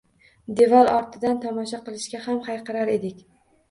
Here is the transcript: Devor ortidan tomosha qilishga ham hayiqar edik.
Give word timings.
Devor 0.59 0.89
ortidan 0.93 1.39
tomosha 1.45 1.83
qilishga 1.87 2.25
ham 2.29 2.45
hayiqar 2.51 2.85
edik. 3.01 3.27